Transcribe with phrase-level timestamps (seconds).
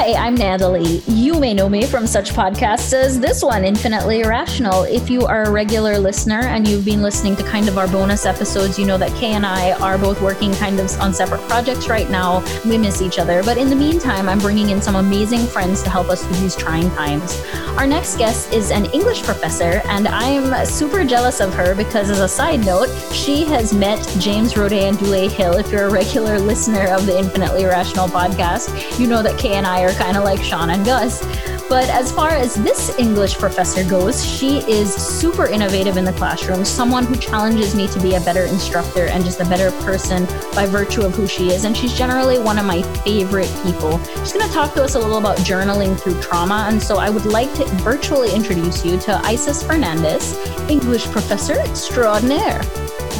[0.00, 1.02] Hi, I'm Natalie.
[1.08, 4.84] You may know me from such podcasts as this one, Infinitely Irrational.
[4.84, 8.24] If you are a regular listener and you've been listening to kind of our bonus
[8.24, 11.88] episodes, you know that Kay and I are both working kind of on separate projects
[11.88, 12.44] right now.
[12.64, 13.42] We miss each other.
[13.42, 16.54] But in the meantime, I'm bringing in some amazing friends to help us through these
[16.54, 17.42] trying times.
[17.76, 22.20] Our next guest is an English professor, and I'm super jealous of her because, as
[22.20, 25.56] a side note, she has met James Roday and Dule Hill.
[25.56, 29.66] If you're a regular listener of the Infinitely Irrational podcast, you know that Kay and
[29.66, 31.24] I are kind of like Sean and Gus.
[31.68, 36.64] But as far as this English professor goes, she is super innovative in the classroom,
[36.64, 40.24] someone who challenges me to be a better instructor and just a better person
[40.54, 41.64] by virtue of who she is.
[41.64, 43.98] And she's generally one of my favorite people.
[44.20, 46.66] She's going to talk to us a little about journaling through trauma.
[46.70, 50.36] And so I would like to virtually introduce you to Isis Fernandez,
[50.70, 52.60] English professor extraordinaire.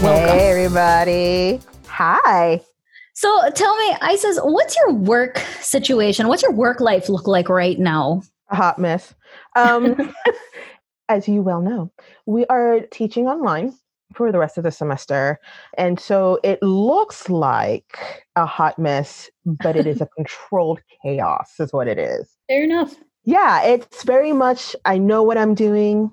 [0.02, 0.38] Welcome.
[0.38, 1.60] Hey, everybody.
[1.88, 2.62] Hi.
[3.18, 6.28] So tell me, Isis, what's your work situation?
[6.28, 8.22] What's your work life look like right now?
[8.48, 9.12] A hot mess.
[9.56, 10.14] Um,
[11.08, 11.90] as you well know,
[12.26, 13.74] we are teaching online
[14.14, 15.40] for the rest of the semester.
[15.76, 17.98] And so it looks like
[18.36, 22.28] a hot mess, but it is a controlled chaos, is what it is.
[22.46, 22.94] Fair enough.
[23.24, 26.12] Yeah, it's very much I know what I'm doing,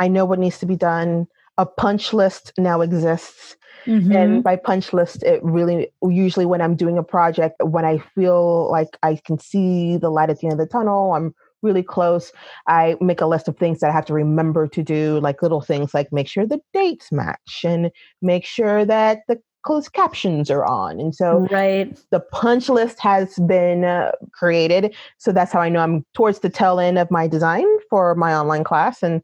[0.00, 1.28] I know what needs to be done.
[1.58, 3.54] A punch list now exists
[3.86, 4.12] Mm-hmm.
[4.12, 8.70] And by punch list, it really usually when I'm doing a project, when I feel
[8.70, 12.32] like I can see the light at the end of the tunnel, I'm really close.
[12.68, 15.62] I make a list of things that I have to remember to do, like little
[15.62, 17.90] things like make sure the dates match and
[18.22, 21.00] make sure that the closed captions are on.
[21.00, 21.98] And so right.
[22.10, 24.94] the punch list has been uh, created.
[25.18, 28.34] So that's how I know I'm towards the tail end of my design for my
[28.34, 29.02] online class.
[29.02, 29.22] And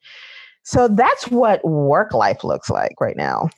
[0.62, 3.50] so that's what work life looks like right now.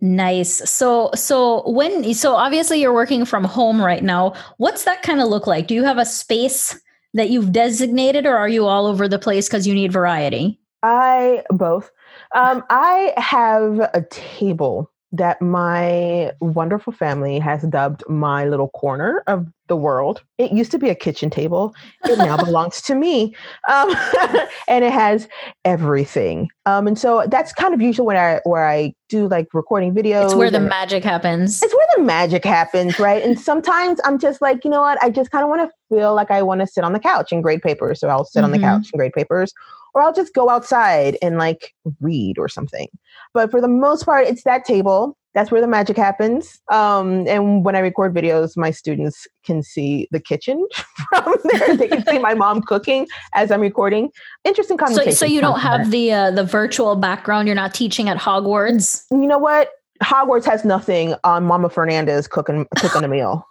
[0.00, 0.70] Nice.
[0.70, 4.34] So so when so obviously you're working from home right now.
[4.56, 5.66] What's that kind of look like?
[5.66, 6.80] Do you have a space
[7.12, 10.58] that you've designated or are you all over the place cuz you need variety?
[10.82, 11.90] I both.
[12.34, 19.46] Um, I have a table that my wonderful family has dubbed my little corner of
[19.66, 20.22] the world.
[20.38, 21.74] It used to be a kitchen table.
[22.04, 23.34] It now belongs to me.
[23.68, 23.94] Um,
[24.68, 25.28] and it has
[25.64, 26.48] everything.
[26.66, 30.26] Um, and so that's kind of usually when I where I do like recording videos.
[30.26, 31.60] It's where the magic happens.
[31.62, 33.22] It's where the magic happens, right?
[33.22, 35.02] and sometimes I'm just like, you know what?
[35.02, 37.32] I just kind of want to feel like I want to sit on the couch
[37.32, 37.98] and grade papers.
[38.00, 38.44] So I'll sit mm-hmm.
[38.44, 38.66] on the mm-hmm.
[38.66, 39.52] couch and grade papers
[39.94, 42.88] or I'll just go outside and like read or something.
[43.34, 45.16] But for the most part, it's that table.
[45.32, 46.60] That's where the magic happens.
[46.72, 50.66] Um, and when I record videos, my students can see the kitchen
[51.10, 51.76] from there.
[51.76, 54.10] they can see my mom cooking as I'm recording.
[54.44, 55.12] Interesting conversation.
[55.12, 57.46] So, so you don't have the uh, the virtual background.
[57.46, 59.04] You're not teaching at Hogwarts.
[59.12, 59.70] You know what?
[60.02, 63.46] Hogwarts has nothing on Mama Fernandez cooking cooking a meal.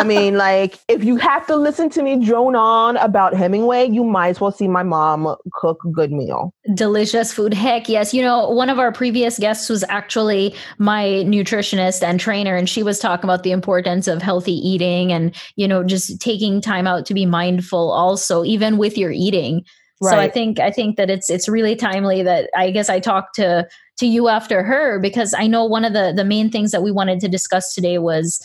[0.00, 4.04] I mean, like, if you have to listen to me drone on about Hemingway, you
[4.04, 6.52] might as well see my mom cook a good meal.
[6.74, 7.54] Delicious food.
[7.54, 8.12] Heck yes.
[8.12, 12.82] You know, one of our previous guests was actually my nutritionist and trainer, and she
[12.82, 17.06] was talking about the importance of healthy eating and, you know, just taking time out
[17.06, 19.64] to be mindful also, even with your eating.
[20.02, 20.10] Right.
[20.10, 23.34] So I think I think that it's it's really timely that I guess I talked
[23.36, 23.66] to
[23.98, 26.92] to you after her because I know one of the the main things that we
[26.92, 28.42] wanted to discuss today was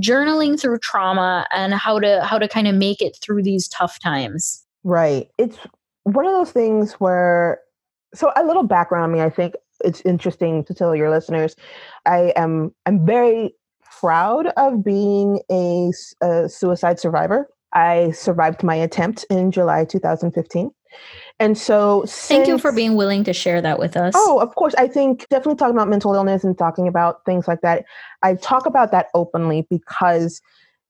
[0.00, 3.98] journaling through trauma and how to how to kind of make it through these tough
[3.98, 4.64] times.
[4.84, 5.28] Right.
[5.38, 5.58] It's
[6.04, 7.60] one of those things where
[8.14, 9.54] so a little background on me i think
[9.84, 11.56] it's interesting to tell your listeners.
[12.06, 13.54] I am i'm very
[14.00, 15.90] proud of being a,
[16.22, 17.48] a suicide survivor.
[17.72, 20.70] I survived my attempt in july 2015
[21.42, 24.14] and so, since, thank you for being willing to share that with us.
[24.16, 24.74] Oh, of course.
[24.78, 27.84] I think definitely talking about mental illness and talking about things like that.
[28.22, 30.40] I talk about that openly because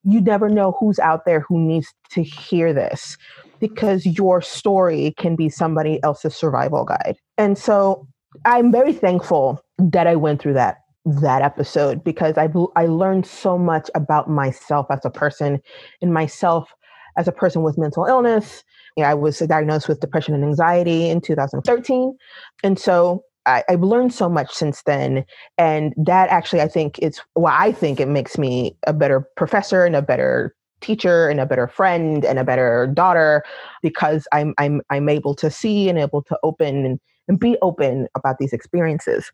[0.04, 3.16] you never know who's out there who needs to hear this
[3.60, 7.16] because your story can be somebody else's survival guide.
[7.38, 8.06] And so,
[8.44, 13.56] I'm very thankful that I went through that that episode because I I learned so
[13.56, 15.62] much about myself as a person
[16.02, 16.74] and myself
[17.16, 18.62] as a person with mental illness
[18.98, 22.16] I was diagnosed with depression and anxiety in 2013.
[22.62, 25.24] And so I, have learned so much since then.
[25.58, 29.84] And that actually, I think it's well, I think it makes me a better professor
[29.84, 33.44] and a better teacher and a better friend and a better daughter
[33.82, 38.08] because I'm I'm I'm able to see and able to open and, and be open
[38.14, 39.30] about these experiences.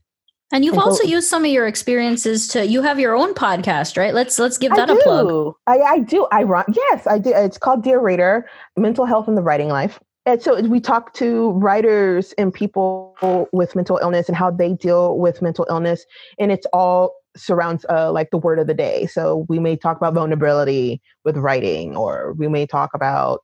[0.50, 3.34] And you've and also so, used some of your experiences to you have your own
[3.34, 4.14] podcast, right?
[4.14, 5.54] Let's let's give that a plug.
[5.66, 6.26] I, I do.
[6.32, 7.32] I run yes, I do.
[7.34, 10.00] It's called Dear Reader, Mental Health in the Writing Life.
[10.24, 13.16] And so we talk to writers and people
[13.52, 16.04] with mental illness and how they deal with mental illness.
[16.38, 19.06] And it's all surrounds uh, like the word of the day.
[19.06, 23.42] So we may talk about vulnerability with writing, or we may talk about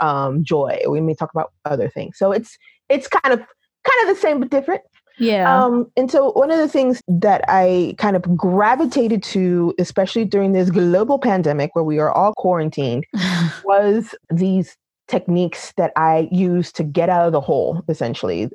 [0.00, 2.18] um, joy, we may talk about other things.
[2.18, 4.82] So it's it's kind of kind of the same but different.
[5.18, 5.64] Yeah.
[5.64, 10.52] Um, and so one of the things that I kind of gravitated to, especially during
[10.52, 13.06] this global pandemic where we are all quarantined,
[13.64, 14.76] was these
[15.08, 18.50] techniques that I use to get out of the hole, essentially.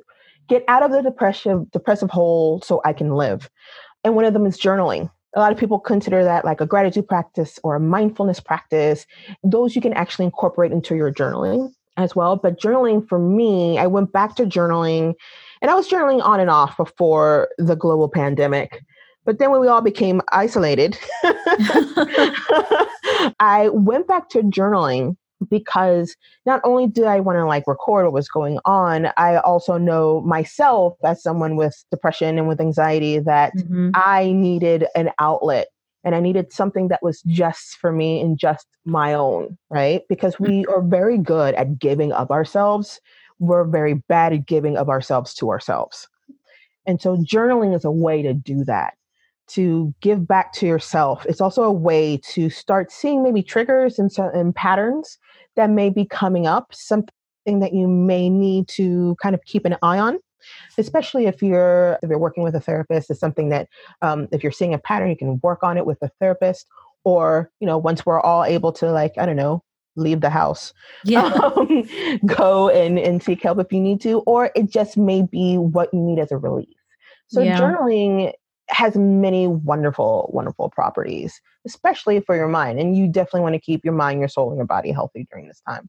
[0.48, 3.48] Get out of the depressive depressive hole so I can live.
[4.04, 5.10] And one of them is journaling.
[5.34, 9.06] A lot of people consider that like a gratitude practice or a mindfulness practice.
[9.42, 12.36] Those you can actually incorporate into your journaling as well.
[12.36, 15.14] But journaling for me, I went back to journaling
[15.62, 18.82] and I was journaling on and off before the global pandemic.
[19.24, 20.98] But then when we all became isolated,
[23.38, 25.16] I went back to journaling
[25.48, 29.78] because not only did I want to like record what was going on, I also
[29.78, 33.90] know myself as someone with depression and with anxiety that mm-hmm.
[33.94, 35.68] I needed an outlet
[36.04, 40.02] and I needed something that was just for me and just my own, right?
[40.08, 40.72] Because we mm-hmm.
[40.72, 43.00] are very good at giving up ourselves.
[43.42, 46.08] We're very bad at giving of ourselves to ourselves.
[46.86, 48.94] And so journaling is a way to do that
[49.48, 51.26] to give back to yourself.
[51.26, 55.18] It's also a way to start seeing maybe triggers and, and patterns
[55.56, 57.10] that may be coming up, something
[57.46, 60.18] that you may need to kind of keep an eye on
[60.78, 63.68] especially if you're if you're working with a therapist is something that
[64.00, 66.66] um, if you're seeing a pattern you can work on it with a therapist
[67.04, 69.62] or you know once we're all able to like i don't know
[69.96, 70.72] leave the house
[71.04, 71.24] yeah
[71.56, 71.82] um,
[72.24, 75.92] go and and seek help if you need to or it just may be what
[75.92, 76.68] you need as a relief
[77.26, 77.58] so yeah.
[77.58, 78.32] journaling
[78.72, 82.80] has many wonderful, wonderful properties, especially for your mind.
[82.80, 85.46] And you definitely want to keep your mind, your soul, and your body healthy during
[85.46, 85.88] this time.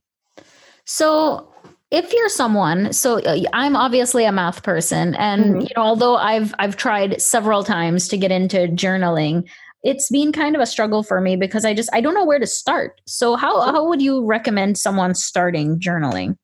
[0.86, 1.50] So,
[1.92, 5.62] if you're someone so uh, i'm obviously a math person and mm-hmm.
[5.62, 9.48] you know although i've i've tried several times to get into journaling
[9.84, 12.40] it's been kind of a struggle for me because i just i don't know where
[12.40, 16.38] to start so how how would you recommend someone starting journaling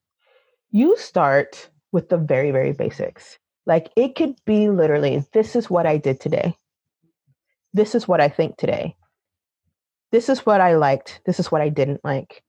[0.72, 3.40] you start with the very very basics
[3.70, 6.58] like it could be literally this is what I did today.
[7.72, 8.96] This is what I think today.
[10.12, 11.22] This is what I liked.
[11.28, 12.44] This is what I didn't like.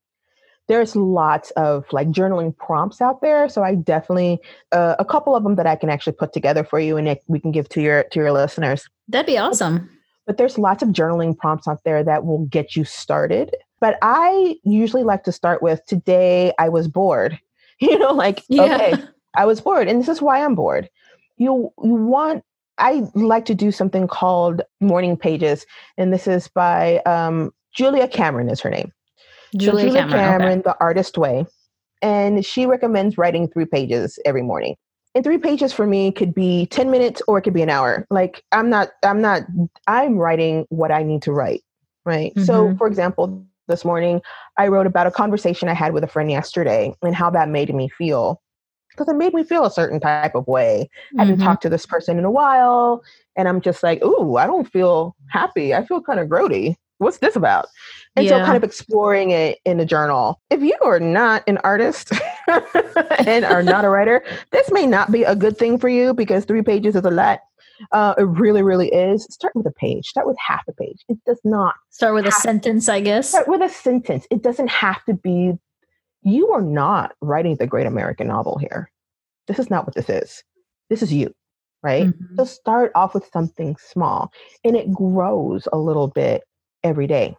[0.67, 4.39] There's lots of like journaling prompts out there, so I definitely
[4.73, 7.23] uh, a couple of them that I can actually put together for you and it,
[7.27, 8.89] we can give to your to your listeners.
[9.07, 9.91] That'd be awesome.
[10.27, 13.55] But there's lots of journaling prompts out there that will get you started.
[13.81, 17.39] But I usually like to start with today I was bored.
[17.83, 18.75] You know, like yeah.
[18.75, 18.95] okay,
[19.35, 20.91] I was bored and this is why I'm bored
[21.41, 22.45] you you want
[22.79, 25.67] I like to do something called morning pages,
[25.99, 28.91] and this is by um, Julia Cameron is her name.
[29.57, 30.63] Julia, Julia Cameron, Cameron okay.
[30.65, 31.45] the artist way,
[32.01, 34.77] and she recommends writing three pages every morning.
[35.15, 38.07] And three pages for me could be 10 minutes or it could be an hour.
[38.11, 39.43] Like I'm not, I'm not,
[39.87, 41.63] I'm writing what I need to write.
[42.05, 42.33] Right.
[42.35, 42.45] Mm-hmm.
[42.45, 44.21] So for example, this morning
[44.57, 47.75] I wrote about a conversation I had with a friend yesterday and how that made
[47.75, 48.41] me feel
[48.91, 50.89] because it made me feel a certain type of way.
[51.09, 51.21] Mm-hmm.
[51.21, 53.03] I haven't talked to this person in a while,
[53.37, 55.75] and I'm just like, ooh, I don't feel happy.
[55.75, 56.75] I feel kind of grody.
[57.01, 57.67] What's this about?
[58.15, 58.41] And yeah.
[58.41, 60.41] so, kind of exploring it in a journal.
[60.51, 62.13] If you are not an artist
[63.27, 66.45] and are not a writer, this may not be a good thing for you because
[66.45, 67.41] three pages is a lot.
[67.93, 69.25] Uh, it really, really is.
[69.31, 70.07] Start with a page.
[70.07, 71.03] Start with half a page.
[71.09, 73.31] It does not start with a sentence, I guess.
[73.31, 74.27] Start with a sentence.
[74.31, 75.55] It doesn't have to be
[76.23, 78.91] you are not writing the great American novel here.
[79.47, 80.45] This is not what this is.
[80.91, 81.35] This is you,
[81.83, 82.09] right?
[82.09, 82.37] Mm-hmm.
[82.37, 84.31] So start off with something small
[84.65, 86.43] and it grows a little bit
[86.83, 87.37] every day.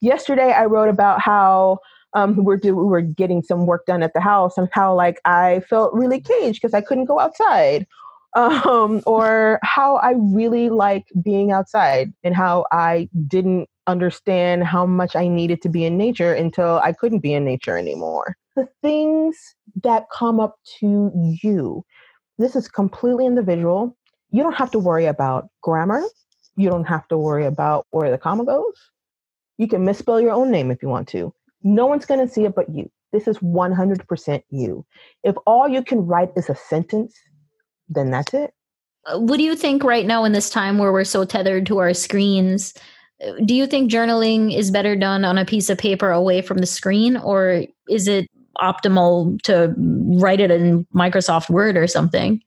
[0.00, 1.78] Yesterday, I wrote about how
[2.14, 5.20] um, we're do, we were getting some work done at the house and how like
[5.24, 7.86] I felt really caged because I couldn't go outside,
[8.36, 15.16] um, or how I really like being outside and how I didn't understand how much
[15.16, 18.36] I needed to be in nature until I couldn't be in nature anymore.
[18.54, 19.36] The things
[19.82, 21.10] that come up to
[21.42, 21.84] you,
[22.38, 23.96] this is completely individual.
[24.30, 26.02] You don't have to worry about grammar.
[26.58, 28.90] You don't have to worry about where the comma goes.
[29.56, 31.32] You can misspell your own name if you want to.
[31.62, 32.90] No one's going to see it but you.
[33.12, 34.84] This is 100% you.
[35.24, 37.14] If all you can write is a sentence,
[37.88, 38.52] then that's it.
[39.06, 41.78] Uh, what do you think right now in this time where we're so tethered to
[41.78, 42.74] our screens?
[43.44, 46.66] do you think journaling is better done on a piece of paper away from the
[46.66, 49.74] screen or is it optimal to
[50.20, 52.40] write it in Microsoft Word or something?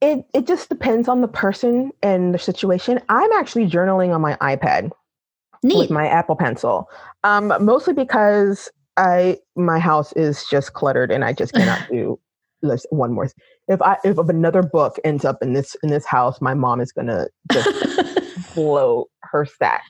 [0.00, 3.00] It it just depends on the person and the situation.
[3.08, 4.90] I'm actually journaling on my iPad
[5.62, 5.78] Neat.
[5.78, 6.88] with my Apple Pencil,
[7.24, 12.18] um, mostly because I my house is just cluttered and I just cannot do
[12.62, 13.28] this one more.
[13.68, 16.92] If I if another book ends up in this in this house, my mom is
[16.92, 17.68] gonna just
[18.54, 19.82] blow her stack.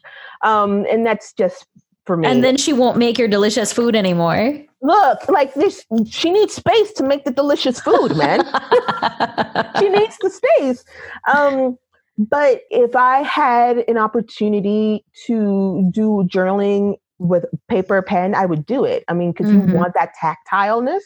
[0.42, 1.66] Um, and that's just
[2.04, 2.28] for me.
[2.28, 4.65] And then she won't make your delicious food anymore.
[4.83, 8.40] Look, like this, she needs space to make the delicious food, man.
[9.78, 10.85] she needs the space.
[11.35, 11.78] Um,
[12.18, 18.85] but if I had an opportunity to do journaling with paper pen, I would do
[18.85, 19.04] it.
[19.09, 19.71] I mean, because mm-hmm.
[19.71, 21.00] you want that tactileness.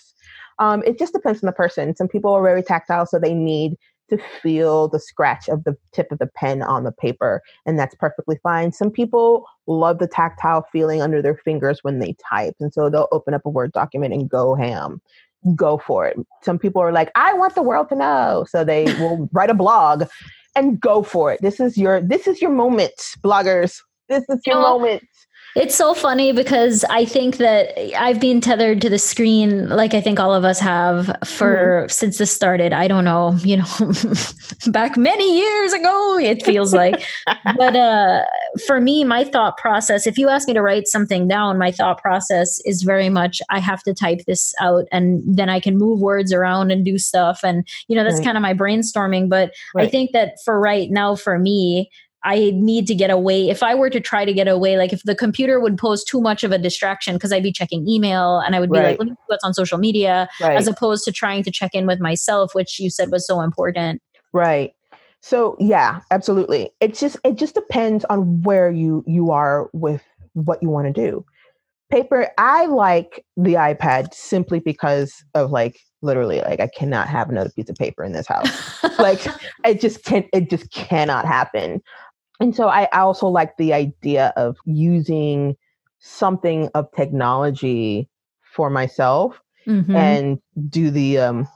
[0.58, 1.96] Um, it just depends on the person.
[1.96, 3.76] Some people are very tactile, so they need
[4.10, 7.94] to feel the scratch of the tip of the pen on the paper, and that's
[7.94, 8.72] perfectly fine.
[8.72, 13.08] Some people love the tactile feeling under their fingers when they type, and so they'll
[13.12, 15.00] open up a Word document and go ham.
[15.56, 16.18] Go for it.
[16.42, 18.44] Some people are like, I want the world to know.
[18.48, 20.04] So they will write a blog
[20.54, 21.40] and go for it.
[21.40, 23.80] This is your this is your moment, bloggers.
[24.08, 25.02] This is your moment.
[25.56, 30.00] It's so funny because I think that I've been tethered to the screen, like I
[30.00, 31.88] think all of us have for mm-hmm.
[31.88, 32.72] since this started.
[32.72, 33.92] I don't know, you know,
[34.68, 37.02] back many years ago, it feels like.
[37.56, 38.24] but uh,
[38.66, 42.00] for me, my thought process, if you ask me to write something down, my thought
[42.00, 46.00] process is very much I have to type this out and then I can move
[46.00, 47.40] words around and do stuff.
[47.42, 48.24] And, you know, that's right.
[48.24, 49.28] kind of my brainstorming.
[49.28, 49.86] But right.
[49.86, 51.90] I think that for right now, for me,
[52.22, 53.48] I need to get away.
[53.48, 56.20] If I were to try to get away, like if the computer would pose too
[56.20, 58.88] much of a distraction, because I'd be checking email and I would be right.
[58.90, 60.56] like, let me see what's on social media, right.
[60.56, 64.02] as opposed to trying to check in with myself, which you said was so important.
[64.32, 64.74] Right.
[65.22, 66.70] So yeah, absolutely.
[66.80, 70.92] It's just it just depends on where you you are with what you want to
[70.92, 71.24] do.
[71.90, 77.50] Paper, I like the iPad simply because of like literally like I cannot have another
[77.50, 78.82] piece of paper in this house.
[78.98, 79.26] like
[79.64, 81.82] it just can't it just cannot happen
[82.40, 85.56] and so I also like the idea of using
[85.98, 88.08] something of technology
[88.42, 89.94] for myself mm-hmm.
[89.94, 91.48] and do the um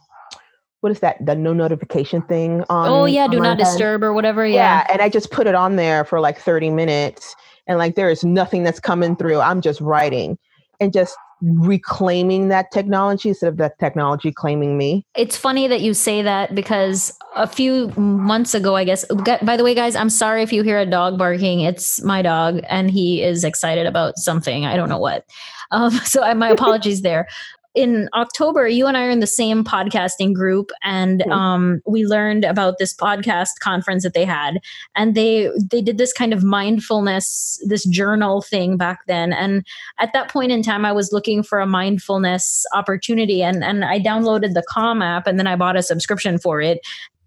[0.80, 4.46] what is that the no notification thing on oh yeah do not disturb or whatever
[4.46, 4.84] yeah.
[4.84, 7.34] yeah and i just put it on there for like 30 minutes
[7.66, 10.38] and like there is nothing that's coming through i'm just writing
[10.80, 15.04] and just reclaiming that technology instead of that technology claiming me.
[15.16, 19.04] It's funny that you say that because a few months ago, I guess,
[19.42, 21.60] by the way, guys, I'm sorry if you hear a dog barking.
[21.60, 24.64] It's my dog and he is excited about something.
[24.64, 25.26] I don't know what.
[25.70, 27.28] Um, so my apologies there
[27.74, 31.32] in October, you and I are in the same podcasting group, and mm-hmm.
[31.32, 34.60] um, we learned about this podcast conference that they had,
[34.94, 39.32] and they they did this kind of mindfulness, this journal thing back then.
[39.32, 39.66] And
[39.98, 43.98] at that point in time, I was looking for a mindfulness opportunity, and and I
[43.98, 46.78] downloaded the Calm app, and then I bought a subscription for it.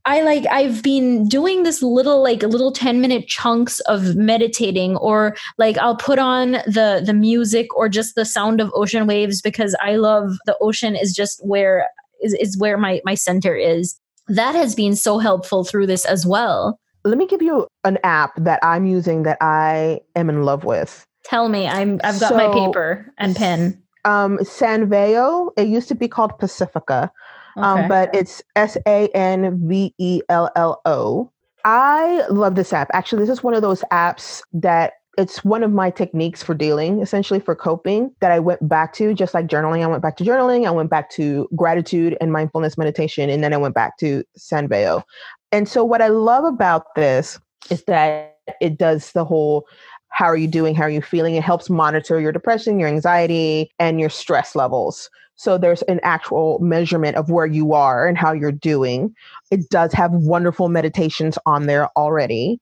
[0.07, 5.35] I like I've been doing this little like little 10 minute chunks of meditating or
[5.57, 9.75] like I'll put on the the music or just the sound of ocean waves because
[9.81, 11.89] I love the ocean is just where
[12.21, 13.99] is, is where my my center is.
[14.29, 16.79] That has been so helpful through this as well.
[17.03, 21.05] Let me give you an app that I'm using that I am in love with.
[21.25, 23.83] Tell me, I'm I've got so, my paper and pen.
[24.05, 27.11] Um Sanvello, it used to be called Pacifica.
[27.57, 27.87] Um, okay.
[27.87, 31.31] But it's S A N V E L L O.
[31.65, 32.89] I love this app.
[32.93, 37.01] Actually, this is one of those apps that it's one of my techniques for dealing,
[37.01, 39.83] essentially for coping, that I went back to, just like journaling.
[39.83, 43.53] I went back to journaling, I went back to gratitude and mindfulness meditation, and then
[43.53, 45.03] I went back to Sanvello.
[45.51, 47.39] And so, what I love about this
[47.71, 49.67] is that it does the whole
[50.09, 50.73] how are you doing?
[50.73, 51.35] How are you feeling?
[51.35, 55.09] It helps monitor your depression, your anxiety, and your stress levels.
[55.37, 59.15] So there's an actual measurement of where you are and how you're doing.
[59.51, 62.59] It does have wonderful meditations on there already.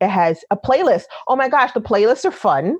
[0.00, 1.04] It has a playlist.
[1.28, 2.78] Oh my gosh, the playlists are fun.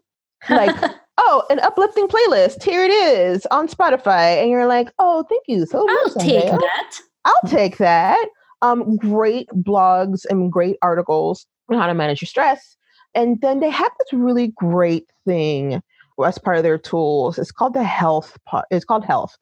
[0.50, 0.74] Like,
[1.18, 2.62] oh, an uplifting playlist.
[2.62, 4.42] Here it is on Spotify.
[4.42, 5.96] And you're like, oh, thank you so much.
[5.96, 6.96] I'll take that.
[7.24, 8.28] I'll take that.
[8.62, 12.76] Um, great blogs and great articles on how to manage your stress.
[13.14, 15.82] And then they have this really great thing
[16.24, 17.38] as part of their tools.
[17.38, 18.66] It's called the health part.
[18.70, 19.36] It's called health.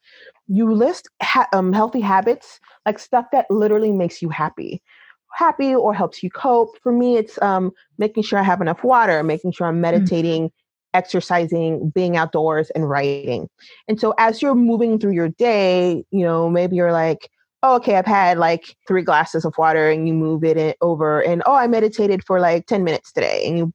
[0.49, 4.83] You list ha- um, healthy habits, like stuff that literally makes you happy,
[5.33, 6.77] happy or helps you cope.
[6.83, 9.81] For me, it's um, making sure I have enough water, making sure I'm mm.
[9.81, 10.97] meditating, mm-hmm.
[10.97, 13.49] exercising, being outdoors, and writing.
[13.89, 17.31] And so as you're moving through your day, you know, maybe you're like,
[17.65, 21.43] oh, okay, I've had like three glasses of water and you move it over and
[21.47, 23.47] oh, I meditated for like 10 minutes today.
[23.47, 23.73] And you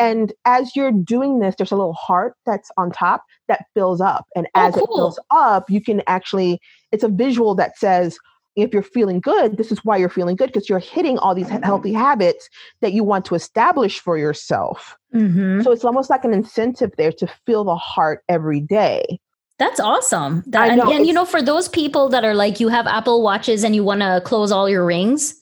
[0.00, 4.26] and as you're doing this, there's a little heart that's on top that fills up.
[4.34, 4.82] And oh, as cool.
[4.82, 6.58] it fills up, you can actually,
[6.90, 8.18] it's a visual that says,
[8.56, 11.48] if you're feeling good, this is why you're feeling good because you're hitting all these
[11.48, 12.48] healthy habits
[12.80, 14.96] that you want to establish for yourself.
[15.14, 15.62] Mm-hmm.
[15.62, 19.20] So it's almost like an incentive there to feel the heart every day.
[19.60, 20.42] That's awesome.
[20.46, 23.22] That, know, and, and you know, for those people that are like, you have Apple
[23.22, 25.38] Watches and you want to close all your rings.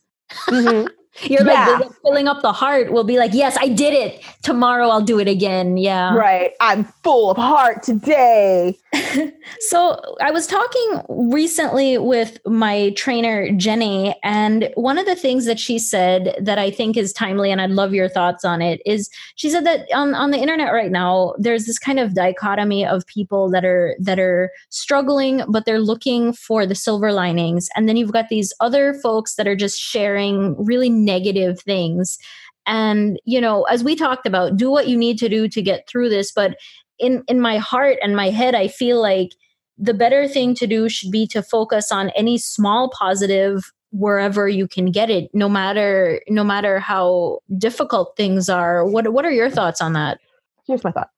[0.49, 0.89] Mm-hmm.
[1.23, 1.79] You're yeah.
[1.81, 4.23] like filling up the heart will be like, yes, I did it.
[4.43, 5.77] Tomorrow I'll do it again.
[5.77, 6.15] Yeah.
[6.15, 6.53] Right.
[6.61, 8.77] I'm full of heart today.
[9.61, 15.59] so I was talking recently with my trainer, Jenny, and one of the things that
[15.59, 19.11] she said that I think is timely, and I'd love your thoughts on it, is
[19.35, 23.07] she said that on, on the internet right now, there's this kind of dichotomy of
[23.07, 27.69] people that are that are struggling, but they're looking for the silver linings.
[27.77, 32.19] And then you've got these other folks that are just sharing really negative things
[32.67, 35.89] and you know as we talked about do what you need to do to get
[35.89, 36.57] through this but
[36.99, 39.33] in in my heart and my head i feel like
[39.77, 44.69] the better thing to do should be to focus on any small positive wherever you
[44.69, 49.51] can get it no matter no matter how difficult things are what what are your
[49.51, 50.19] thoughts on that
[50.67, 51.11] here's my thought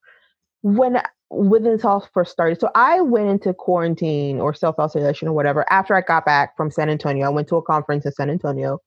[0.63, 5.65] when when this all first started so i went into quarantine or self-isolation or whatever
[5.71, 8.79] after i got back from san antonio i went to a conference in san antonio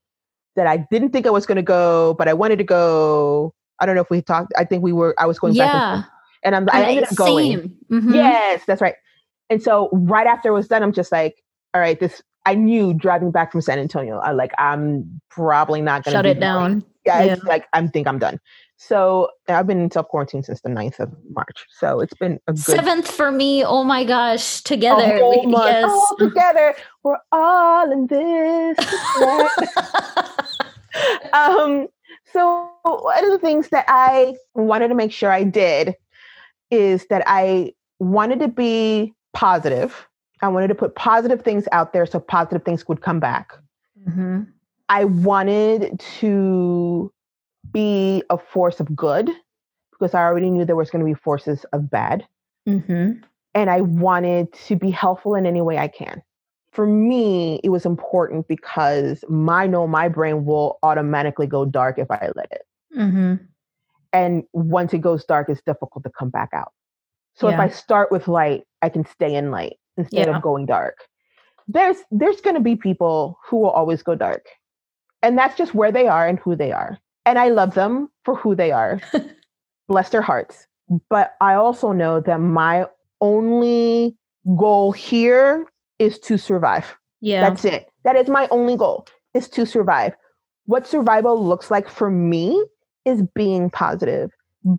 [0.55, 3.53] that I didn't think I was going to go, but I wanted to go.
[3.79, 4.53] I don't know if we talked.
[4.57, 5.15] I think we were.
[5.17, 6.01] I was going yeah.
[6.01, 6.09] back,
[6.43, 6.67] and, I'm.
[6.71, 7.75] I ended up going.
[7.91, 8.13] Mm-hmm.
[8.13, 8.95] Yes, that's right.
[9.49, 12.21] And so right after it was done, I'm just like, all right, this.
[12.45, 16.25] I knew driving back from San Antonio, I like I'm probably not going to shut
[16.25, 16.83] it down.
[17.05, 17.35] Yeah, yeah.
[17.45, 18.37] like I think I'm done.
[18.87, 21.65] So I've been in self quarantine since the 9th of March.
[21.79, 23.63] So it's been a good seventh for me.
[23.63, 25.19] Oh my gosh, together.
[25.21, 25.89] Yes.
[25.89, 26.75] All together.
[27.03, 28.77] We're all in this.
[31.33, 31.87] um,
[32.33, 35.95] so one of the things that I wanted to make sure I did
[36.71, 40.07] is that I wanted to be positive.
[40.41, 43.53] I wanted to put positive things out there so positive things would come back.
[44.07, 44.43] Mm-hmm.
[44.89, 47.11] I wanted to
[47.71, 49.29] be a force of good
[49.91, 52.25] because I already knew there was going to be forces of bad.
[52.67, 53.21] Mm-hmm.
[53.55, 56.21] And I wanted to be helpful in any way I can
[56.73, 62.09] for me, it was important because my know my brain will automatically go dark if
[62.09, 62.63] I let it.
[62.97, 63.35] Mm-hmm.
[64.13, 66.71] And once it goes dark, it's difficult to come back out.
[67.35, 67.55] So yeah.
[67.55, 70.35] if I start with light, I can stay in light instead yeah.
[70.35, 70.97] of going dark.
[71.67, 74.45] There's there's going to be people who will always go dark.
[75.21, 76.99] And that's just where they are and who they are.
[77.25, 78.99] And I love them for who they are.
[79.87, 80.67] Bless their hearts.
[81.09, 82.85] But I also know that my
[83.21, 84.17] only
[84.57, 85.65] goal here
[85.99, 86.97] is to survive.
[87.21, 87.49] Yeah.
[87.49, 87.89] That's it.
[88.03, 90.13] That is my only goal is to survive.
[90.65, 92.63] What survival looks like for me
[93.05, 94.31] is being positive,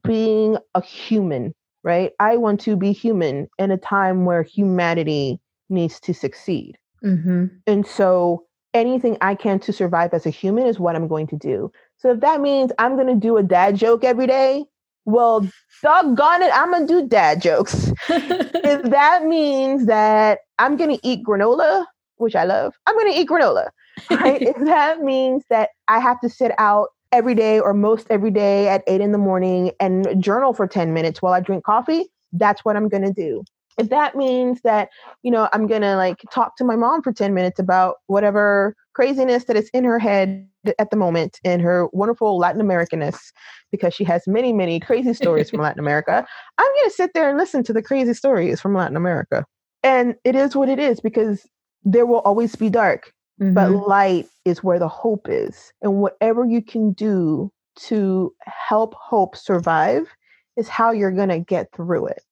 [0.02, 2.12] being a human, right?
[2.20, 6.76] I want to be human in a time where humanity needs to succeed.
[7.04, 7.46] Mm-hmm.
[7.66, 11.36] And so anything I can to survive as a human is what I'm going to
[11.36, 11.70] do.
[11.96, 14.64] So if that means I'm going to do a dad joke every day,
[15.04, 15.46] well,
[15.82, 17.92] doggone it, I'm gonna do dad jokes.
[18.08, 21.84] if that means that I'm gonna eat granola,
[22.16, 23.68] which I love, I'm gonna eat granola.
[24.10, 24.40] Right?
[24.42, 28.68] if that means that I have to sit out every day or most every day
[28.68, 32.64] at eight in the morning and journal for 10 minutes while I drink coffee, that's
[32.64, 33.44] what I'm gonna do.
[33.78, 34.88] If that means that,
[35.22, 39.44] you know, I'm gonna like talk to my mom for 10 minutes about whatever craziness
[39.44, 40.48] that is in her head
[40.78, 43.32] at the moment in her wonderful Latin Americanness,
[43.70, 46.26] because she has many, many crazy stories from Latin America.
[46.58, 49.44] I'm going to sit there and listen to the crazy stories from Latin America.
[49.82, 51.46] And it is what it is because
[51.84, 53.54] there will always be dark, mm-hmm.
[53.54, 55.72] but light is where the hope is.
[55.82, 60.08] And whatever you can do to help hope survive
[60.56, 62.22] is how you're going to get through it.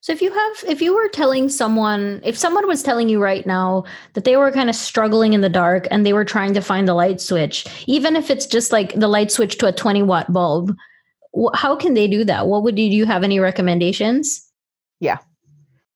[0.00, 3.44] So if you have if you were telling someone if someone was telling you right
[3.44, 6.60] now that they were kind of struggling in the dark and they were trying to
[6.60, 10.04] find the light switch, even if it's just like the light switch to a 20
[10.04, 10.76] watt bulb,
[11.54, 12.46] how can they do that?
[12.46, 14.48] What would do you have any recommendations?
[15.00, 15.18] Yeah.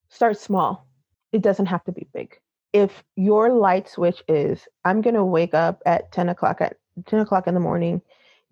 [0.09, 0.87] Start small.
[1.33, 2.37] It doesn't have to be big.
[2.73, 7.47] If your light switch is I'm gonna wake up at 10 o'clock at 10 o'clock
[7.47, 8.03] in the morning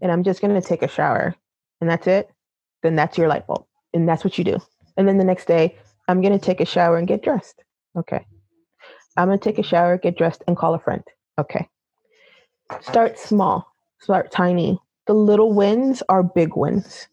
[0.01, 1.35] and I'm just gonna take a shower
[1.81, 2.31] and that's it,
[2.83, 3.65] then that's your light bulb.
[3.93, 4.61] And that's what you do
[5.01, 5.77] and then the next day,
[6.09, 7.63] I'm going to take a shower and get dressed.
[7.97, 8.27] Okay.
[9.17, 11.03] I'm going to take a shower, get dressed, and call a friend.
[11.39, 11.67] Okay.
[12.83, 13.67] Start small,
[14.01, 14.79] start tiny.
[15.07, 17.09] The little wins are big wins.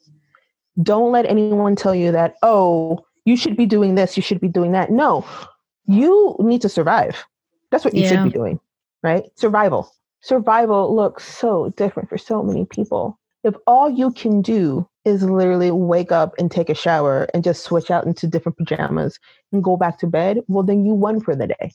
[0.84, 4.50] Don't let anyone tell you that, oh, you should be doing this, you should be
[4.50, 4.91] doing that.
[4.91, 5.26] No,
[5.88, 7.26] you need to survive.
[7.71, 8.10] That's what you yeah.
[8.10, 8.60] should be doing,
[9.04, 9.23] right?
[9.36, 9.91] Survival.
[10.21, 13.17] Survival looks so different for so many people.
[13.43, 17.63] If all you can do is literally wake up and take a shower and just
[17.63, 19.19] switch out into different pajamas
[19.52, 21.71] and go back to bed, well, then you won for the day.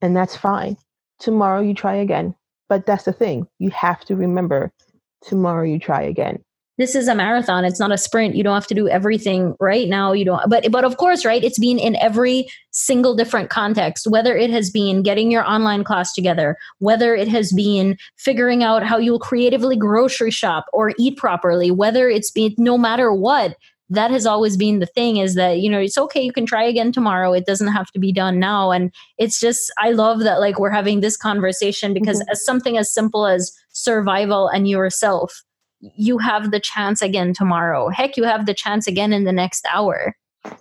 [0.00, 0.76] And that's fine.
[1.20, 2.34] Tomorrow you try again.
[2.68, 3.46] But that's the thing.
[3.58, 4.72] You have to remember
[5.20, 6.42] tomorrow you try again.
[6.78, 7.64] This is a marathon.
[7.64, 8.34] It's not a sprint.
[8.34, 10.12] You don't have to do everything right now.
[10.12, 14.36] You don't but but of course right it's been in every single different context whether
[14.36, 18.96] it has been getting your online class together whether it has been figuring out how
[18.96, 23.56] you'll creatively grocery shop or eat properly whether it's been no matter what
[23.90, 26.64] that has always been the thing is that you know it's okay you can try
[26.64, 27.32] again tomorrow.
[27.32, 28.70] It doesn't have to be done now.
[28.70, 32.30] And it's just i love that like we're having this conversation because mm-hmm.
[32.30, 35.42] as something as simple as survival and yourself
[35.96, 37.88] you have the chance again tomorrow.
[37.88, 40.16] Heck, you have the chance again in the next hour.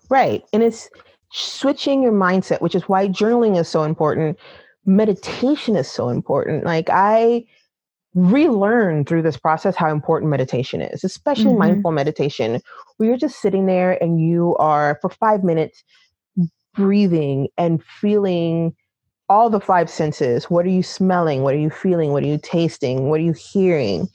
[0.10, 0.44] Right.
[0.52, 0.90] And it's
[1.32, 4.38] switching your mindset, which is why journaling is so important.
[4.86, 6.66] Meditation is so important.
[6.66, 7.46] Like I
[8.14, 11.60] relearned through this process how important meditation is, especially mm-hmm.
[11.60, 12.60] mindful meditation,
[12.98, 15.84] where you're just sitting there and you are for five minutes
[16.74, 18.76] breathing and feeling
[19.30, 20.46] all the five senses.
[20.50, 21.44] What are you smelling?
[21.44, 22.12] What are you feeling?
[22.12, 23.10] What are you tasting?
[23.10, 24.10] What are you hearing?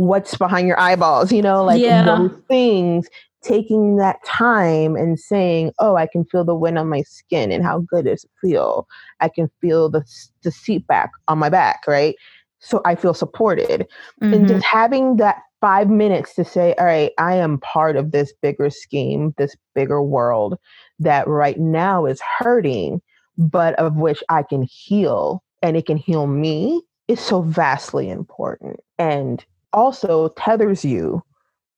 [0.00, 2.02] What's behind your eyeballs, you know, like yeah.
[2.04, 3.06] those things,
[3.42, 7.62] taking that time and saying, oh, I can feel the wind on my skin and
[7.62, 8.88] how good does it feel?
[9.20, 10.02] I can feel the,
[10.42, 12.16] the seat back on my back, right?
[12.60, 13.86] So I feel supported.
[14.22, 14.32] Mm-hmm.
[14.32, 18.32] And just having that five minutes to say, all right, I am part of this
[18.40, 20.58] bigger scheme, this bigger world
[20.98, 23.02] that right now is hurting,
[23.36, 28.80] but of which I can heal and it can heal me is so vastly important.
[28.98, 31.22] And also tethers you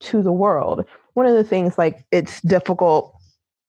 [0.01, 0.85] to the world.
[1.15, 3.15] One of the things like it's difficult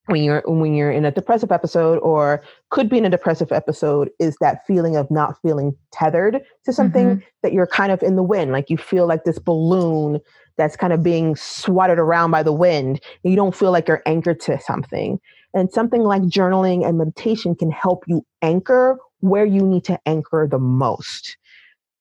[0.08, 4.10] when you're when you're in a depressive episode or could be in a depressive episode
[4.20, 7.26] is that feeling of not feeling tethered to something mm-hmm.
[7.42, 10.20] that you're kind of in the wind like you feel like this balloon
[10.58, 14.04] that's kind of being swatted around by the wind and you don't feel like you're
[14.06, 15.20] anchored to something
[15.54, 20.48] and something like journaling and meditation can help you anchor where you need to anchor
[20.50, 21.38] the most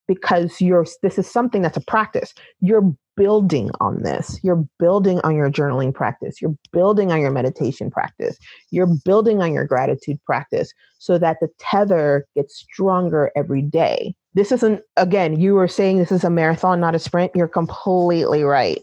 [0.08, 2.34] because you're this is something that's a practice.
[2.60, 4.38] You're building on this.
[4.42, 6.40] You're building on your journaling practice.
[6.40, 8.38] You're building on your meditation practice.
[8.70, 14.14] You're building on your gratitude practice so that the tether gets stronger every day.
[14.34, 17.32] This isn't again you were saying this is a marathon not a sprint.
[17.34, 18.82] You're completely right.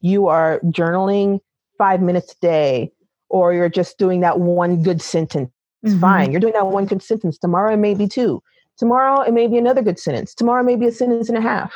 [0.00, 1.40] You are journaling
[1.78, 2.92] 5 minutes a day
[3.28, 5.50] or you're just doing that one good sentence.
[5.82, 6.00] It's mm-hmm.
[6.00, 6.30] fine.
[6.30, 7.38] You're doing that one good sentence.
[7.38, 8.42] Tomorrow maybe two
[8.80, 10.34] Tomorrow, it may be another good sentence.
[10.34, 11.70] Tomorrow, may be a sentence and a half.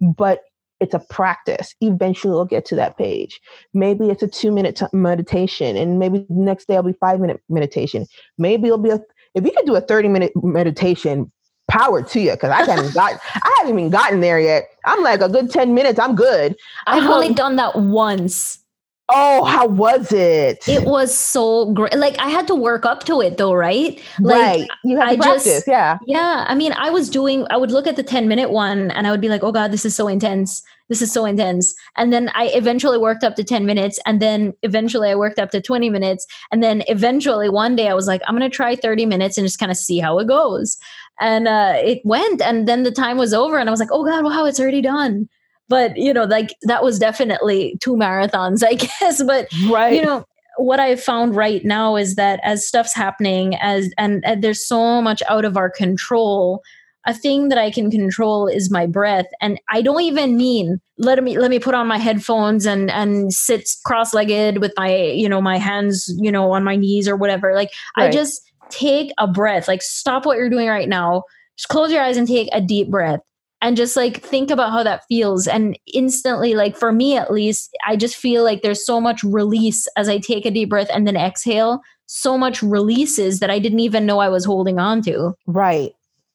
[0.00, 0.40] But
[0.80, 1.74] it's a practice.
[1.82, 3.42] Eventually, we'll get to that page.
[3.74, 7.20] Maybe it's a two minute t- meditation, and maybe the next day it'll be five
[7.20, 8.06] minute meditation.
[8.38, 9.00] Maybe it'll be a,
[9.34, 11.30] if you could do a 30 minute meditation,
[11.68, 14.64] power to you because I haven't got I haven't even gotten there yet.
[14.86, 16.56] I'm like a good 10 minutes, I'm good.
[16.86, 18.60] I've um, only done that once.
[19.08, 20.68] Oh, how was it?
[20.68, 21.94] It was so great.
[21.94, 24.02] Like I had to work up to it though, right?
[24.18, 24.68] Like right.
[24.82, 25.98] you had to I practice, just, yeah.
[26.06, 26.44] Yeah.
[26.48, 29.12] I mean, I was doing I would look at the 10 minute one and I
[29.12, 30.60] would be like, oh God, this is so intense.
[30.88, 31.72] This is so intense.
[31.96, 34.00] And then I eventually worked up to 10 minutes.
[34.06, 36.26] And then eventually I worked up to 20 minutes.
[36.50, 39.60] And then eventually one day I was like, I'm gonna try 30 minutes and just
[39.60, 40.78] kind of see how it goes.
[41.20, 42.42] And uh it went.
[42.42, 44.82] And then the time was over and I was like, oh God, wow, it's already
[44.82, 45.28] done
[45.68, 50.24] but you know like that was definitely two marathons i guess but right you know
[50.58, 55.02] what i found right now is that as stuff's happening as and, and there's so
[55.02, 56.62] much out of our control
[57.06, 59.26] a thing that I can control is my breath.
[59.40, 63.32] And I don't even mean let me let me put on my headphones and and
[63.32, 67.54] sit cross-legged with my, you know, my hands, you know, on my knees or whatever.
[67.54, 68.08] Like right.
[68.08, 69.68] I just take a breath.
[69.68, 71.22] Like stop what you're doing right now.
[71.56, 73.20] Just close your eyes and take a deep breath
[73.66, 75.48] and just like think about how that feels.
[75.48, 79.88] And instantly like for me at least i just feel like there's so much release
[79.96, 81.80] as i take a deep breath and then exhale.
[82.06, 85.34] So much releases that i didn't even know i was holding on to.
[85.46, 85.92] Right.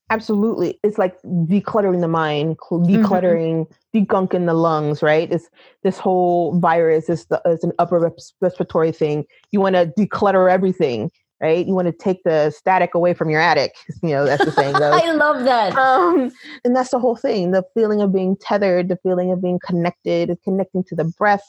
[0.09, 0.77] Absolutely.
[0.83, 2.93] It's like decluttering the mind mm-hmm.
[2.93, 3.97] decluttering mm-hmm.
[3.97, 5.31] degunking the lungs right?
[5.31, 5.49] It's
[5.83, 9.25] this whole virus is, the, is an upper respiratory thing.
[9.51, 11.11] You want to declutter everything
[11.41, 11.65] right?
[11.65, 13.73] You want to take the static away from your attic.
[14.03, 14.81] You know, that's the saying goes.
[15.03, 15.75] I love that.
[15.75, 16.31] Um,
[16.65, 20.35] and that's the whole thing the feeling of being tethered, the feeling of being connected,
[20.43, 21.43] connecting to the breath,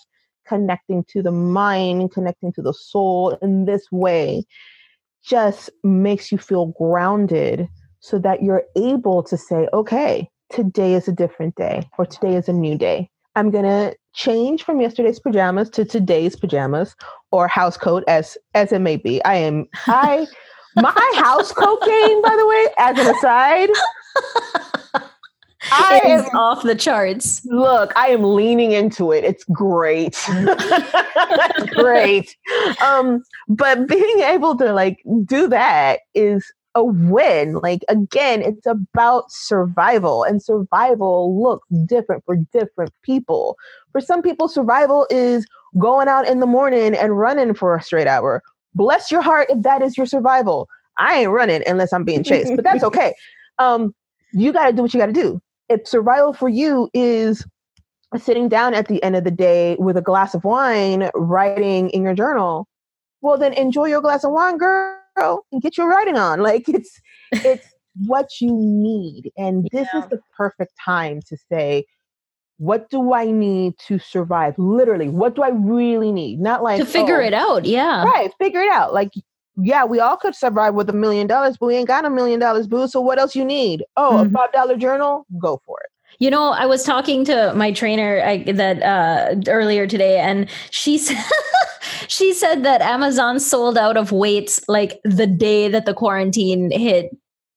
[0.46, 4.44] connecting to the mind, connecting to the soul in this way
[5.24, 7.68] just makes you feel grounded
[8.00, 12.48] so that you're able to say, okay, today is a different day or today is
[12.48, 13.08] a new day.
[13.36, 16.94] I'm going to change from yesterday's pajamas to today's pajamas
[17.30, 19.22] or house coat as as it may be.
[19.24, 20.26] I am I
[20.76, 23.68] my house coat game, by the way, as an aside.
[25.70, 27.44] I am off the charts.
[27.46, 29.24] Look, I am leaning into it.
[29.24, 30.18] It's great.
[30.28, 32.36] That's great.
[32.84, 36.44] Um, but being able to like do that is
[36.74, 37.54] a win.
[37.54, 43.56] Like again, it's about survival, and survival looks different for different people.
[43.92, 45.46] For some people, survival is
[45.78, 48.42] going out in the morning and running for a straight hour.
[48.74, 50.68] Bless your heart if that is your survival.
[50.98, 53.14] I ain't running unless I'm being chased, but that's okay.
[53.58, 53.94] Um,
[54.32, 55.40] you got to do what you got to do.
[55.68, 57.46] If survival for you is
[58.16, 62.02] sitting down at the end of the day with a glass of wine, writing in
[62.02, 62.66] your journal,
[63.20, 66.40] well, then enjoy your glass of wine, girl, and get your writing on.
[66.42, 67.00] Like it's
[67.32, 67.66] it's
[68.06, 70.00] what you need, and this yeah.
[70.00, 71.84] is the perfect time to say,
[72.58, 74.58] what do I need to survive?
[74.58, 76.40] Literally, what do I really need?
[76.40, 77.64] Not like to figure oh, it out.
[77.64, 78.30] Yeah, right.
[78.38, 78.92] Figure it out.
[78.92, 79.12] Like
[79.56, 82.40] yeah, we all could survive with a million dollars, but we ain't got a million
[82.40, 82.88] dollars, boo.
[82.88, 83.84] So what else you need?
[83.96, 84.34] Oh, mm-hmm.
[84.34, 85.26] a five dollar journal?
[85.38, 85.90] Go for it.
[86.18, 90.98] You know, I was talking to my trainer I, that uh, earlier today, and she
[90.98, 91.22] said
[92.12, 97.10] she said that Amazon sold out of weights like the day that the quarantine hit.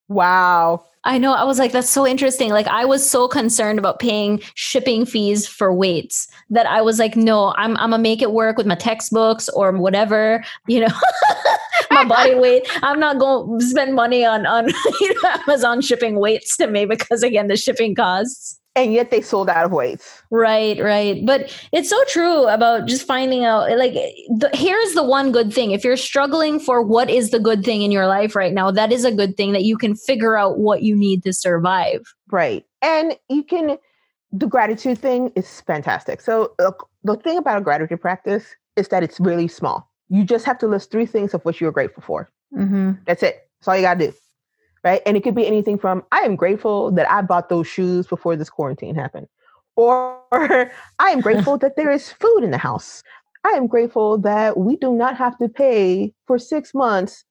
[0.07, 0.85] Wow.
[1.03, 1.33] I know.
[1.33, 2.51] I was like, that's so interesting.
[2.51, 7.17] Like, I was so concerned about paying shipping fees for weights that I was like,
[7.17, 10.93] no, I'm, I'm gonna make it work with my textbooks or whatever, you know,
[11.91, 12.65] my body weight.
[12.81, 14.69] I'm not going to spend money on, on
[15.01, 19.21] you know, Amazon shipping weights to me because, again, the shipping costs and yet they
[19.21, 20.21] sold out of weights.
[20.29, 21.25] Right, right.
[21.25, 25.71] But it's so true about just finding out like the, here's the one good thing.
[25.71, 28.91] If you're struggling for what is the good thing in your life right now, that
[28.91, 32.01] is a good thing that you can figure out what you need to survive.
[32.29, 32.65] Right.
[32.81, 33.77] And you can
[34.31, 36.19] the gratitude thing is fantastic.
[36.19, 36.71] So uh,
[37.05, 39.89] the thing about a gratitude practice is that it's really small.
[40.09, 42.29] You just have to list three things of what you're grateful for.
[42.53, 42.93] Mm-hmm.
[43.05, 43.47] That's it.
[43.59, 44.13] That's all you got to do
[44.85, 45.01] right?
[45.05, 48.37] And it could be anything from I am grateful that I bought those shoes before
[48.37, 49.27] this quarantine happened,
[49.75, 53.03] or I am grateful that there is food in the house.
[53.43, 57.25] I am grateful that we do not have to pay for six months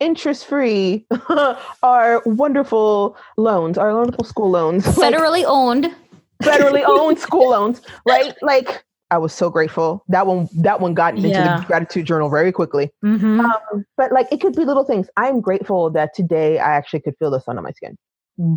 [0.00, 1.06] interest free
[1.82, 4.84] our wonderful loans, our wonderful school loans.
[4.86, 5.94] Federally like, owned.
[6.42, 8.34] Federally owned school loans, right?
[8.40, 10.04] Like I was so grateful.
[10.08, 11.60] That one, that one got into yeah.
[11.60, 12.90] the gratitude journal very quickly.
[13.04, 13.40] Mm-hmm.
[13.40, 15.08] Um, but like, it could be little things.
[15.16, 17.96] I'm grateful that today I actually could feel the sun on my skin.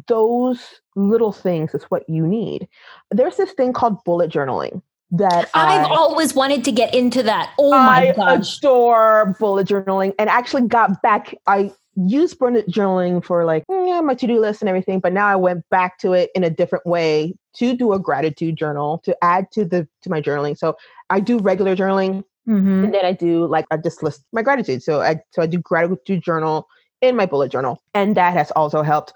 [0.08, 0.62] Those
[0.96, 2.68] little things is what you need.
[3.12, 7.54] There's this thing called bullet journaling that I've I, always wanted to get into that.
[7.60, 8.58] Oh my I gosh.
[8.58, 11.36] adore bullet journaling and actually got back.
[11.46, 15.36] I used bullet journaling for like yeah, my to-do list and everything, but now I
[15.36, 19.51] went back to it in a different way to do a gratitude journal to add
[19.51, 20.58] to the to my journaling.
[20.58, 20.75] So
[21.10, 22.86] I do regular journaling mm-hmm.
[22.86, 24.84] and then I do like I just list my gratitude.
[24.84, 26.67] So I so I do gratitude journal
[27.01, 27.84] in my bullet journal.
[27.93, 29.13] And that has also helped.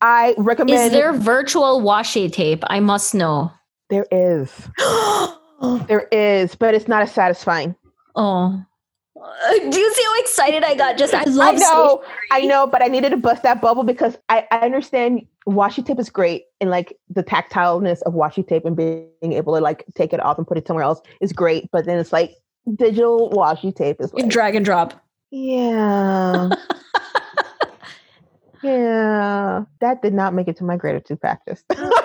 [0.00, 2.64] I recommend Is there virtual washi tape?
[2.66, 3.52] I must know.
[3.88, 4.50] There is.
[5.86, 7.74] there is, but it's not as satisfying.
[8.16, 8.62] Oh.
[9.70, 10.98] Do you see how excited I got?
[10.98, 11.56] Just I love.
[11.56, 15.26] I know, I know, but I needed to bust that bubble because I, I understand
[15.48, 19.60] washi tape is great and like the tactileness of washi tape and being able to
[19.60, 21.68] like take it off and put it somewhere else is great.
[21.72, 22.34] But then it's like
[22.76, 25.00] digital washi tape is like drag and drop.
[25.30, 26.50] Yeah.
[28.62, 29.64] yeah.
[29.80, 31.64] That did not make it to my gratitude practice.
[31.70, 32.01] Oh,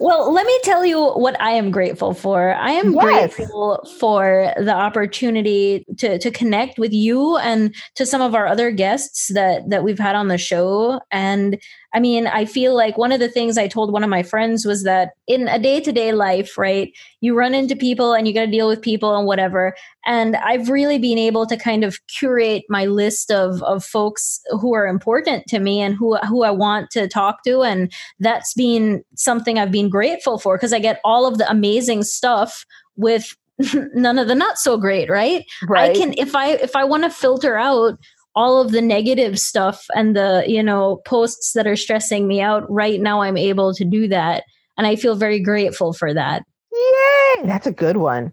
[0.00, 2.54] Well, let me tell you what I am grateful for.
[2.54, 3.36] I am yes.
[3.36, 8.70] grateful for the opportunity to to connect with you and to some of our other
[8.70, 11.60] guests that that we've had on the show and
[11.92, 14.64] I mean, I feel like one of the things I told one of my friends
[14.64, 18.34] was that in a day to day life, right, you run into people and you
[18.34, 19.74] got to deal with people and whatever.
[20.06, 24.74] And I've really been able to kind of curate my list of, of folks who
[24.74, 27.62] are important to me and who, who I want to talk to.
[27.62, 32.04] And that's been something I've been grateful for because I get all of the amazing
[32.04, 32.64] stuff
[32.96, 33.36] with
[33.94, 35.44] none of the not so great right?
[35.68, 37.98] right i can if i if i want to filter out
[38.34, 42.70] all of the negative stuff and the you know posts that are stressing me out
[42.70, 44.44] right now i'm able to do that.
[44.76, 46.42] And i feel very grateful for that.
[46.72, 47.46] Yay!
[47.46, 48.32] That's a good one.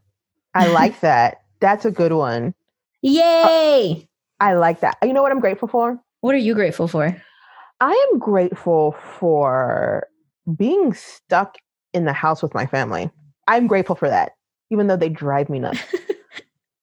[0.53, 1.41] I like that.
[1.59, 2.53] That's a good one.
[3.01, 4.07] Yay!
[4.39, 4.97] I, I like that.
[5.03, 5.99] You know what i'm grateful for?
[6.21, 7.15] What are you grateful for?
[7.79, 10.07] I am grateful for
[10.55, 11.57] being stuck
[11.93, 13.11] in the house with my family.
[13.47, 14.31] I'm grateful for that
[14.69, 15.79] even though they drive me nuts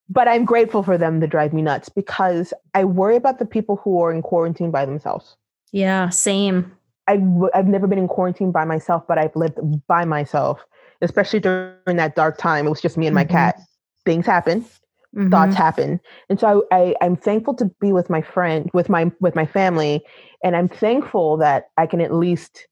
[0.09, 3.77] but I'm grateful for them to drive me nuts because I worry about the people
[3.77, 5.37] who are in quarantine by themselves.
[5.73, 6.73] Yeah, same.
[7.07, 10.64] I w- I've never been in quarantine by myself, but I've lived by myself,
[11.01, 12.67] especially during that dark time.
[12.67, 13.33] It was just me and my mm-hmm.
[13.33, 13.61] cat.
[14.05, 15.31] Things happen, mm-hmm.
[15.31, 19.11] thoughts happen, and so I, I I'm thankful to be with my friend, with my
[19.21, 20.03] with my family,
[20.43, 22.69] and I'm thankful that I can at least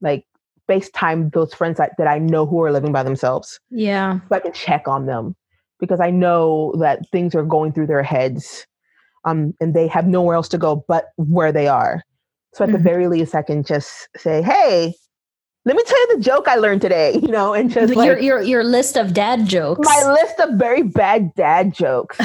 [0.00, 0.26] like
[0.68, 3.60] FaceTime those friends that, that I know who are living by themselves.
[3.70, 5.36] Yeah, so I can check on them
[5.84, 8.66] because I know that things are going through their heads
[9.24, 12.02] um, and they have nowhere else to go but where they are.
[12.52, 12.76] So at mm-hmm.
[12.76, 14.94] the very least, I can just say, "Hey,
[15.64, 18.40] let me tell you the joke I learned today," you know, and just your your
[18.42, 19.86] your list of dad jokes.
[19.86, 22.20] My list of very bad dad jokes.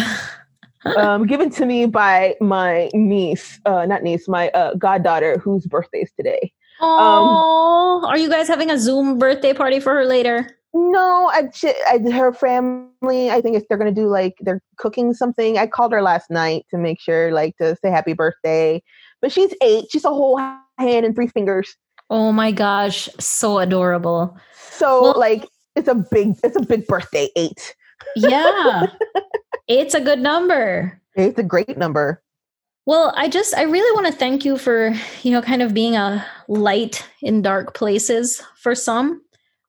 [0.97, 6.01] um, given to me by my niece, uh, not niece, my uh, goddaughter, whose birthday
[6.01, 6.53] is today.
[6.79, 10.58] Oh, um, are you guys having a Zoom birthday party for her later?
[10.73, 11.49] No, I,
[11.87, 13.31] I her family.
[13.31, 15.57] I think if they're gonna do like they're cooking something.
[15.57, 18.83] I called her last night to make sure, like, to say happy birthday.
[19.21, 19.85] But she's eight.
[19.91, 21.75] She's a whole hand and three fingers.
[22.09, 24.37] Oh my gosh, so adorable.
[24.53, 27.29] So well, like, it's a big, it's a big birthday.
[27.35, 27.75] Eight.
[28.15, 28.87] Yeah,
[29.67, 31.01] it's a good number.
[31.17, 32.21] Eight's a great number.
[32.85, 35.95] Well, I just I really want to thank you for, you know, kind of being
[35.95, 39.21] a light in dark places for some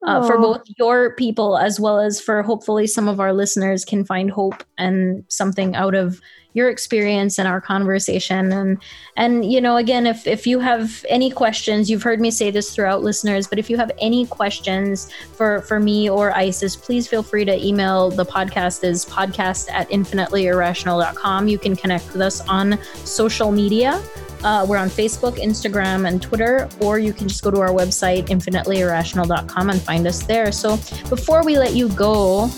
[0.06, 4.04] uh, for both your people as well as for hopefully some of our listeners can
[4.04, 6.20] find hope and something out of
[6.52, 8.52] your experience and our conversation.
[8.52, 8.78] And
[9.16, 12.74] and you know again if if you have any questions you've heard me say this
[12.74, 17.22] throughout listeners but if you have any questions for for me or isis please feel
[17.22, 22.78] free to email the podcast is podcast at infinitelyirrational.com you can connect with us on
[23.04, 24.02] social media.
[24.42, 28.28] Uh, we're on Facebook, Instagram, and Twitter, or you can just go to our website,
[28.28, 30.50] infinitelyirrational.com, and find us there.
[30.50, 30.76] So
[31.10, 32.48] before we let you go,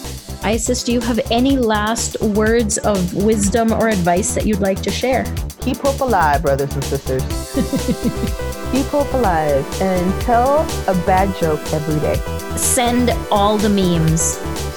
[0.44, 4.90] Isis, do you have any last words of wisdom or advice that you'd like to
[4.90, 5.24] share?
[5.60, 7.22] Keep hope alive, brothers and sisters.
[8.72, 12.16] Keep hope alive and tell a bad joke every day.
[12.56, 14.20] Send all the memes.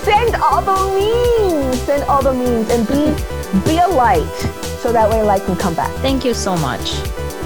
[0.06, 1.82] Send all the memes.
[1.82, 4.36] Send all the memes and be be a light
[4.82, 5.92] so that way light can come back.
[6.02, 6.92] Thank you so much.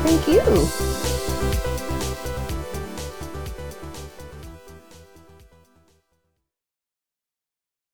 [0.04, 0.89] Thank you.